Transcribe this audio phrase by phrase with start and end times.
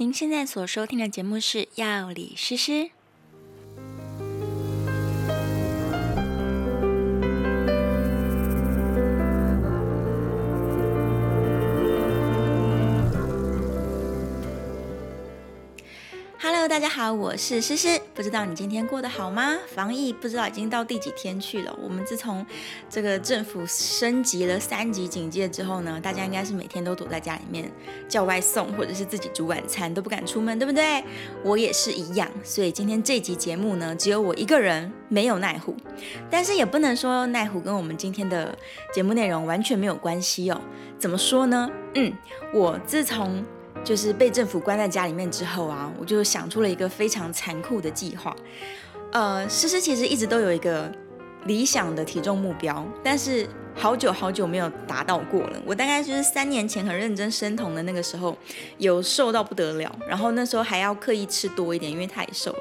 [0.00, 2.72] 您现在所收听的节目是《药理诗诗》。
[16.92, 18.00] 好，我是诗诗。
[18.16, 19.56] 不知道你今天过得好吗？
[19.68, 21.78] 防疫不知道已经到第几天去了。
[21.80, 22.44] 我们自从
[22.88, 27.70] 这个政府升级了三级警戒之后呢，大家应该是每天都躲在家里面
[28.08, 31.04] 叫外送，或者是自己煮晚餐，都不敢出门，对不对？
[31.44, 32.28] 我也是一样。
[32.42, 35.76] 所以今天这集节目呢，只有我一个人，没有奈虎。
[36.28, 38.52] 但是也不能说奈虎跟我们今天的
[38.92, 40.60] 节目内容完全没有关系哦。
[40.98, 41.70] 怎么说呢？
[41.94, 42.12] 嗯，
[42.52, 43.44] 我自从
[43.82, 48.34] 就是被政府关在家里面之后啊，我就想出了一个非常残酷的计划。
[49.12, 50.92] 呃，诗诗其实一直都有一个
[51.46, 55.62] 理想的体重目标，但是好久好久没有达到过了。
[55.64, 58.36] 我大概就是三年前很认真生酮的那个时候，
[58.78, 62.58] 有瘦到不得了，然后那时候还要刻意吃多一点，因为太瘦了。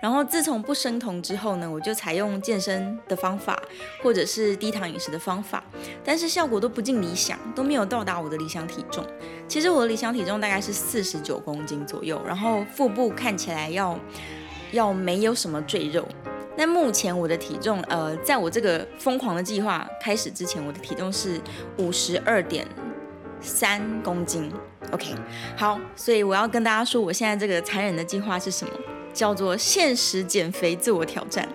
[0.00, 3.60] 然后自从不生酮之后呢，我就采用健身的方法，
[4.02, 5.62] 或者是低糖饮食的方法，
[6.04, 9.04] 但是效果都不尽理想，都没有到达我的理想体重。
[9.46, 13.98] 其实我的理想体重大概是四十九公斤左右，然后腹部看起来要
[14.72, 16.06] 要没有什么赘肉。
[16.56, 21.40] 那目前我的体重，呃，在我这个疯狂的计划开始之前，我的体重是
[21.78, 22.66] 五十二点
[23.40, 24.52] 三公斤。
[24.92, 25.14] OK，
[25.56, 28.72] 好，所以我要跟大家说，我现在这个残忍的计划是什么？
[29.14, 31.48] 叫做限时减肥自我挑战。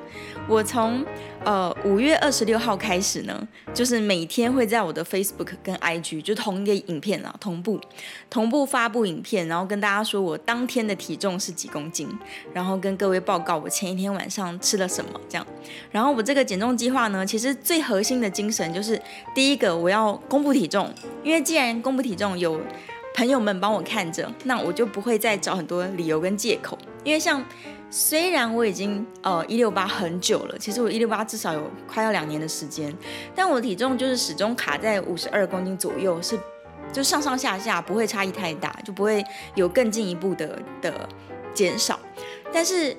[0.47, 1.05] 我从
[1.43, 7.79] 呃五月二十六号开始呢，就是每天会在我的 Facebook 跟 IG 就同一个影片啊同步
[8.31, 12.09] 同步发布影片，然后跟大家说我当天的体重是几公斤，
[12.51, 15.45] 然后跟各位报告我前一天晚上吃了什么这样。
[15.91, 18.99] 然后我这个减重计划呢，其实最核心的精神就是
[19.35, 20.91] 第一个我要公布体重，
[21.23, 22.59] 因为既然公布体重有
[23.19, 27.43] 朋友们帮我看着，那我就不会再找很多理由跟借口，因为像。
[27.91, 32.95] 虽然我已经呃一六八很久了，其实我一六八至少有快要两年的时间，
[33.33, 36.37] 但我体重就是始终卡在五十二公斤左右，是
[36.93, 39.25] 就上上下下不会差异太大，就不会
[39.55, 41.09] 有更进一步的的
[41.51, 41.99] 减少。
[42.53, 42.95] 但是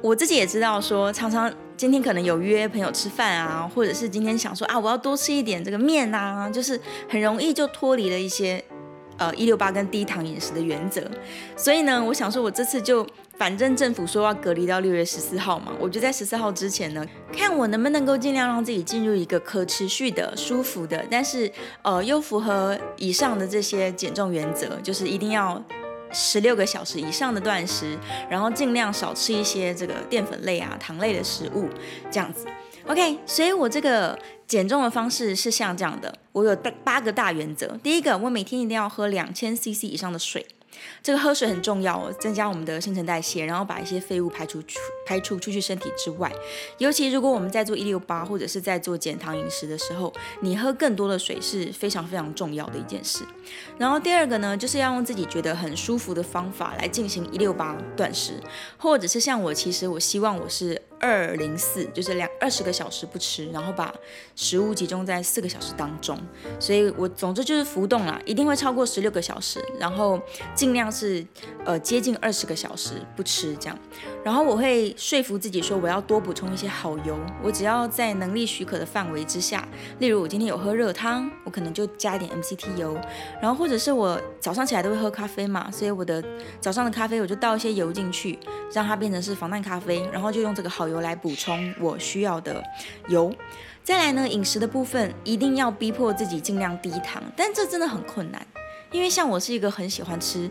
[0.00, 8.64] 我自己也知道说，常常今天可能有约朋友吃饭啊，或者是今天想说啊我要多吃一点这个面啊，就是很容易就脱离了一些
[9.18, 11.02] 呃一六八跟低糖饮食的原则。
[11.56, 13.06] 所以呢，我想说我这次就。
[13.38, 25.62] 反正政府说要隔离到六月十四号嘛，我就在十四号之前呢，看我能不能够尽量让自己进入一个可持续的、舒服的，但是呃又符合以上的这些减重原则，就是一定要
[26.10, 27.98] 十六个小时以上的断食，
[28.30, 31.68] 然后尽量少吃一些这个淀粉类啊、糖类的食物，
[32.10, 32.46] 这样子。
[32.88, 34.16] OK，所以我这个
[34.46, 37.66] 减重的方式是像这样的，我有八个大原则。
[37.82, 40.46] 第一个，我每天一定要喝两千 CC 以上的水。
[41.02, 46.30] 这个喝水很重要哦，增加我们的新陈代谢，然后把一些废物排出出排出出去身体之外。
[46.78, 53.24] 尤其如果我们在做一六八或者是在做减糖饮食的时候，你喝更多的水是非常非常重要的一件事。
[53.78, 58.34] 然后第二个呢，就是要用自己觉得很舒服的方法来进行一六八断食，
[58.76, 60.80] 或者是像我，其实我希望我是。
[60.98, 63.94] 二零四就是两二十个小时不吃，然后把
[64.34, 66.18] 食物集中在四个小时当中，
[66.58, 70.18] 所以我总之就是浮动啦，一定会超过十六个小时，然后
[70.54, 71.24] 尽量是
[71.64, 73.78] 呃接近二十个小时不吃这样，
[74.24, 79.68] 然后我会说服自己说我要多补充一些好油，我只要在能力许可的范围之下，
[79.98, 82.98] 例如我今天有喝热汤，我可能就加一点 MCT 油，
[83.42, 86.24] 然后或者是我早上起来都会喝咖啡嘛，所以我的
[86.58, 88.38] 早上的咖啡我就倒一些油进去，
[88.72, 90.85] 让它变成是防弹咖啡，然后就用这个好。
[90.88, 92.62] 油来补充我需要的
[93.08, 93.34] 油，
[93.82, 98.46] 再来呢，饮食的部分一定要逼迫自己尽量低糖，但这真的很困难，
[98.90, 100.48] 因为像我是一个很喜欢吃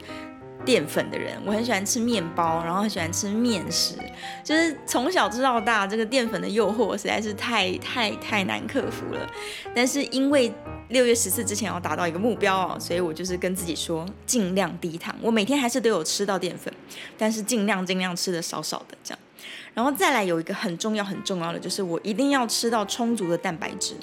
[0.63, 3.95] 淀粉的人，我很喜欢吃面包，然后很喜欢吃面食，
[4.43, 9.29] 就是从小吃到大，这个淀粉的诱惑实在是太太太难克服了。
[9.75, 10.51] 但是因为
[10.89, 16.73] 六月十四之前要达到一个目标哦，所以我就是跟自己说尽量低糖，我每天还是都有吃到淀粉，
[17.17, 19.19] 但是尽量尽量吃的少少的这样。
[19.75, 23.93] 然后再来有一个很重要很重要的，就是我一定要吃到充足的蛋白质，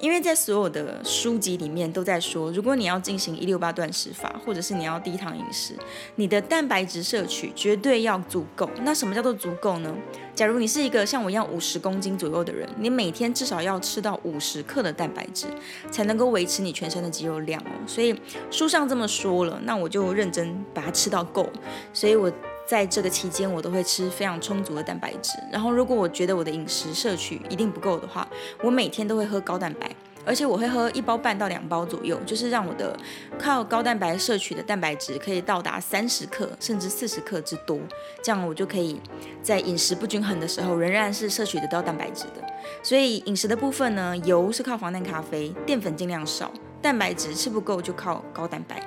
[0.00, 5.74] 因为在所有的书籍里面都在说，如果你要进行一六八断食法，或者是你要低糖饮食，
[6.14, 8.70] 你的蛋白质摄取绝对要足够。
[8.82, 9.92] 那什么叫做足够呢？
[10.32, 15.48] 假如你是一个像我一样五十公斤左右的人，你每天至少要吃到五十克的蛋白质，
[15.90, 17.72] 才能够维持你全身的肌肉量哦。
[17.84, 18.14] 所以
[18.48, 21.50] 书上这么说了，那我就认真把它吃到够。
[21.92, 22.30] 所以我。
[22.66, 25.38] 在这个期间，我都会吃非常充足的蛋白质。
[25.52, 28.26] 然后，如果我觉得我的饮食摄取一定不够的话，
[28.62, 29.88] 我每天都会喝高蛋白，
[30.24, 32.98] 而且我会喝一包半到两包左右，就是让我的
[33.38, 37.78] 靠高蛋白摄取的蛋白质可以到达三十克甚至四十克之多，
[38.22, 39.00] 这样我就可以
[39.42, 42.44] 在饮食不均衡的时候仍然是摄取得到蛋白质的。
[42.82, 46.50] 所以饮食的部分呢，油是靠防弹咖啡，淀粉尽量少，
[46.82, 48.82] 蛋白质吃不够就靠高蛋白。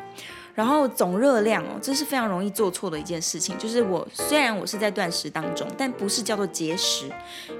[0.59, 3.57] 然后总热量哦，这是非常容易做错的一件事情。
[3.57, 7.05] 就是我虽然我是在断食当中，但不是叫做节食，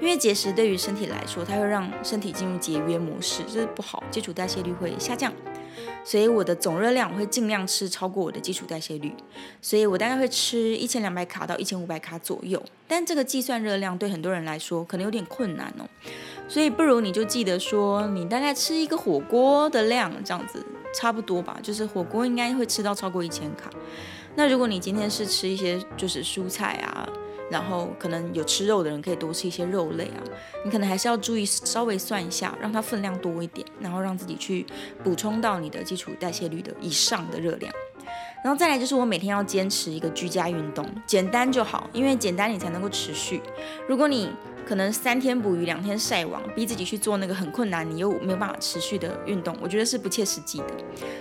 [0.02, 5.32] 因为节食对于身体来说，它会让身体进入节约模式，这是不好，基础代谢率会下降。
[6.04, 9.14] 所以我的总热量我会尽量吃超过我的基础代谢率，
[9.62, 12.62] 所以我大概会吃一千两百卡到一千五百卡左右。
[12.86, 15.88] 但这个计算热量对很多人来说可能有点困难哦，
[16.46, 20.62] 所以不如你就记得说，你大概吃一个火锅的量这样子。
[20.94, 23.70] 差不多吧，就是火锅应该会吃到超过一千卡。
[24.34, 27.08] 那如果你今天是吃一些就是蔬菜啊，
[27.50, 30.22] 然后可能有吃肉的人可以多吃一些肉类啊，
[30.64, 34.64] 你可能还是要注意稍微算一下，让它分量多一点，然后让自己去
[35.02, 37.72] 补充到你的基础代谢率的以上的热量。
[38.42, 43.42] 然后再来就是我每天要坚持一个居家运动，简单就好，因为简单你才能够持续。
[43.86, 44.30] 如果你
[44.66, 50.66] 可能三天捕鱼两天晒网，逼自己去做那个很困难，你又没有办法持续的运动，我觉得是不切实际的。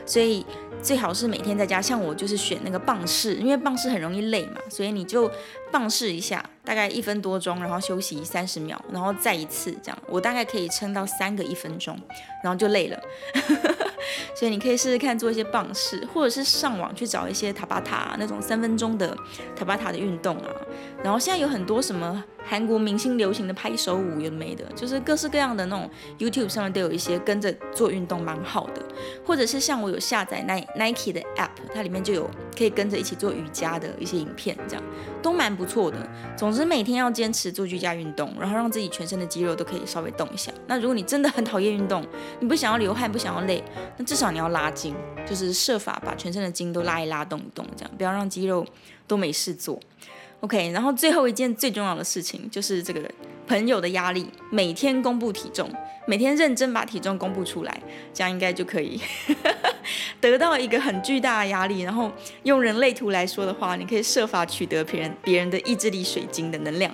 [0.06, 0.46] 所以
[0.82, 5.30] 最好是每天在家，像我就是选那个棒式，因为棒式很容易累嘛，所以你就
[5.72, 11.98] 棒式一下，大概一分多钟，然后休息三十秒，然后再一次这样，我大概可以撑到三个一分钟，
[12.44, 13.00] 然后就累了。
[14.34, 19.16] 所以你可以试试看做一些棒式，或者是上网去找一些塔巴塔那种三分钟的
[19.56, 20.50] 塔巴塔的运动啊。
[21.04, 22.24] 然后现在有很多什么。
[22.42, 25.88] 韩国明星流行的拍手舞有没的，就是各式各样的那种
[26.18, 28.82] YouTube 上面都有一些跟着做运动蛮好的，
[29.24, 34.84] 或者是像我有下载 Nike 的 App，它里面就有可以跟着一起做瑜伽的一些影片，这样
[35.22, 35.98] 都蛮不错的。
[36.36, 40.52] 总之每天要坚持做居家运动，然后让自己全身的肌肉都可以稍微动一下。
[40.66, 42.04] 那如果你真的很讨厌运动，
[42.40, 43.64] 你不想要流汗，不想要累，
[43.98, 48.66] 那至少你要拉筋，就是设法把全身的筋都拉一拉，动一动，这样不要让肌肉
[49.06, 49.80] 都没事做。
[50.42, 53.02] OK，然后最后一件最重要的事情就是这个
[53.46, 55.70] 朋友的压力，每天公布体重，
[56.08, 57.82] 每天认真把体重公布出来，
[58.14, 59.02] 这样应该就可以
[60.22, 61.82] 得到一个很巨大的压力。
[61.82, 62.10] 然后
[62.44, 66.90] 用人类图来说的话，你可以设法取得别人别人的意志力水晶的能量。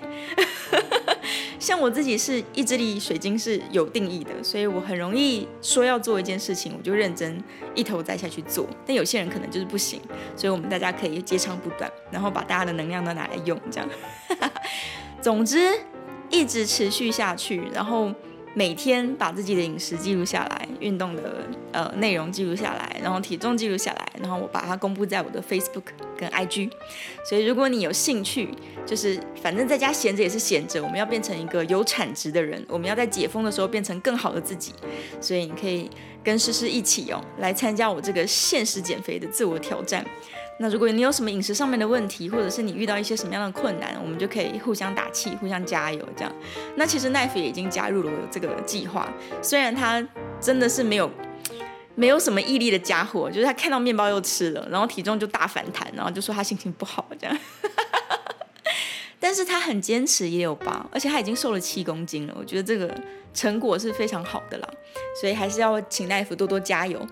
[1.66, 8.68] 像我自己是意志力水晶是有定义的，所以我很容易说要做一件事情，我就认真一头栽下去做。
[8.86, 10.00] 但有些人可能就是不行，
[10.36, 13.90] 所以我们大家可以接长补短，然后把大家的能量都拿来用，这样。
[15.20, 15.74] 总之，
[16.30, 18.14] 一直持续下去，然后。
[18.58, 26.72] 每天把自己的饮食记录下来，运动的呃内容记录下来，然后体重记录下来，然后我把它公布在我的 Facebook 跟 IG。
[27.28, 28.50] 所以如果你有兴趣，
[28.86, 34.74] 就是反正在家闲着也是闲着，我们要变成一个有产值的人，我们要在解封的时候变成更好的自己。
[35.20, 35.90] 所以你可以
[36.24, 40.06] 跟诗诗一起哦，来参加我这个限时减肥的自我挑战。
[40.58, 46.34] 那如果你有什么饮食上面的问题，或者是你遇到一些什么样的困难，我们就可以互相打气、互相加油，这样。
[46.78, 49.12] 那其实奈飞已经加入了我这个计划，
[49.42, 50.02] 虽然他
[50.40, 51.12] 真的是没有
[51.96, 57.38] 没有什么毅力的家伙，就是他看到面包又吃了，然后体重就大反弹，然后就说他心情不好这样。
[59.18, 62.94] 但是他很坚持也有吧，而且他已经瘦了七公斤了，我觉得这个
[63.34, 64.70] 成果是非常好的啦，
[65.20, 67.04] 所以还是要请大夫多多加油。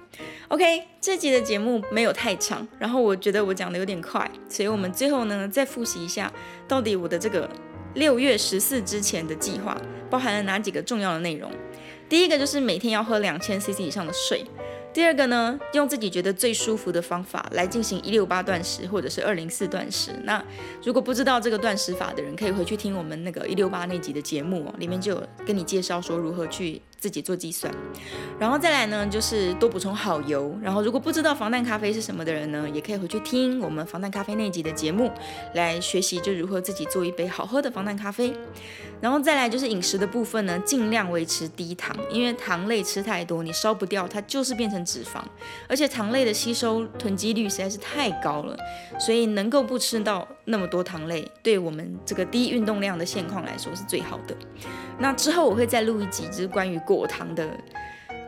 [0.50, 6.32] OK，这集的节目没有太长，然后我觉得我讲的有点快，所以我们最后呢再复习一下，
[6.68, 7.50] 到底我的这个
[7.96, 9.76] 六月十四之前的计划
[10.10, 11.50] 包含了哪几个重要的内容。
[12.08, 14.46] 第一个就是每天要喝两千 CC 以上的水。
[14.94, 20.12] 第二个呢，用自己觉得最舒服的方法来进行一六八断食，或者是二零四断食。
[20.24, 20.44] 那
[20.84, 26.80] 如果不知道这个断食法的人，可以回去听我们那个一六八那集的节目哦，里面就有跟你介绍说如何去。
[27.04, 27.70] 自己做计算，
[28.40, 30.58] 然后再来呢，就是多补充好油。
[30.62, 35.12] 然后如果不知道防弹咖啡是什么的人呢，也可以回去听我们防弹咖啡那集的节目，
[35.54, 38.34] 来学习就如何自己做一杯好喝的防弹咖啡。
[39.02, 45.22] 然后再来就是饮食的部分呢，尽量维持低糖，因为糖类吃太多，你烧不掉，它就是变成脂肪，
[45.68, 48.58] 而且糖类的吸收囤积率实在是太高了，
[48.98, 54.34] 所以能够不吃到那么多糖类，对我们这个低运动量的现况来说是最好的。
[55.00, 57.50] 那之后我会再录一集，就是关于果糖的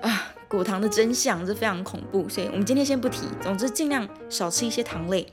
[0.01, 3.27] 啊，果糖的真相，这非常恐怖，所以我们今天先不提。
[3.41, 5.25] 总之，尽量少吃一些糖类。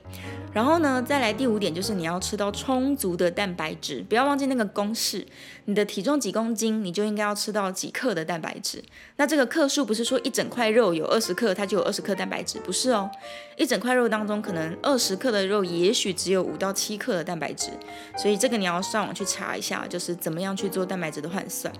[0.53, 5.27] 然后呢，再来第五点，就是你要吃到充足的蛋白质，不要忘记那个公式，
[5.65, 8.85] 你的体重几公斤，你就应该要吃到几克的蛋白质。
[9.17, 13.11] 那这个克数不是说一整块肉有二十克，它就有二十克蛋白质，不是哦。
[13.57, 17.71] 一整块肉当中，可能二十克的肉，也许只有五到七克的蛋白质。
[18.19, 21.73] 所以这个你要上网去查一下，就是怎么样去做蛋白质的换算。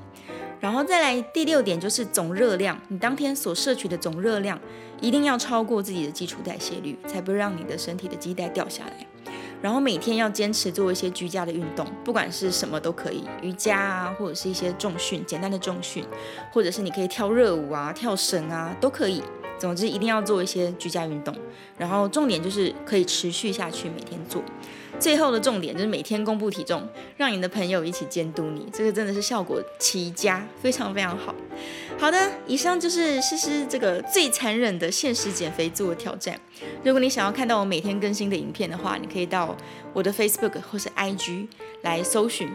[0.62, 4.57] 然后再来第六点就是总热量，你当天所摄取的总热量
[5.00, 9.04] 一定要超过自己的基础代谢率，才不会让你的身体的基代掉下来。
[9.61, 16.04] 然后每天要坚持做一些居家的运动，不管是什么都可以，瑜伽啊，或者是一些重训，简单的重训，
[16.52, 19.21] 或者是你可以跳热舞啊、跳绳啊，都可以。
[19.59, 21.35] 总之一定要做一些居家运动，
[21.76, 24.40] 然后重点就是可以持续下去，每天做。
[25.03, 31.35] 最后的重点就是每天公布体重，让你的朋友一起监督你，这个真的是效果奇佳，非常非常好。
[31.99, 36.39] 好的，以上就是诗诗这个最残忍的现实减肥自我挑战。
[36.85, 39.57] 如果你想要看到我每天更新的影片的话，你可以到
[39.93, 41.49] 我的 Facebook 或是 IG
[41.83, 42.49] 来搜寻。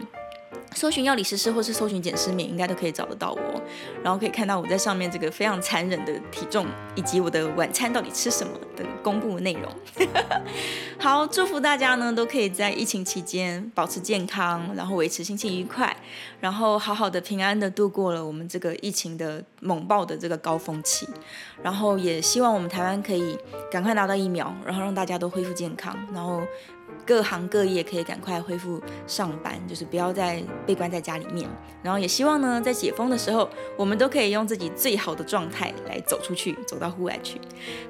[0.74, 3.62] 搜寻药理诗诗，或是搜寻减失眠，应该都可以找得到我，
[4.02, 9.72] 然后可以看到我在上面这个非常残忍的体重，以及我的晚餐到底吃什么的公布内容。
[11.00, 15.96] 好，祝福大家呢都可以在疫情期间保持健康，然后维持心情愉快，
[16.40, 21.08] 然后好好的平安的度过了我们这个疫情的猛爆的这个高峰期，
[21.62, 23.36] 然后也希望我们台湾可以
[23.70, 26.42] 赶快拿到疫苗，然后让大家都恢复健康，然后。
[27.06, 31.48] 各行各业可以赶快恢复上班，就是不要再被关在家里面。
[31.82, 37.40] 然后也希望呢，在解封的时候，我们都可以用自己最好的状态来走出去，走到户外去。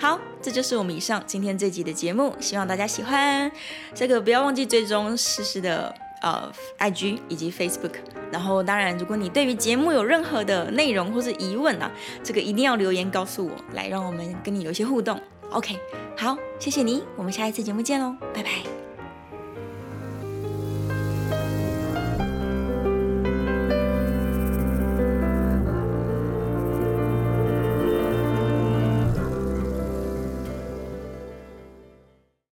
[0.00, 3.50] 好，这就是我们以上今天这集的节目，希望大家喜欢。
[3.94, 7.94] 这个不要忘记追踪诗诗的呃 IG 以及 Facebook。
[8.30, 11.90] 然后当然，如果你对于节目有任何的内容或是疑问啊，
[12.22, 15.18] 这个一定要留言告诉我，来让我们跟你有一些互动。
[15.50, 15.78] OK，
[16.14, 18.87] 好，谢谢你，我们下一次节目见喽，拜拜。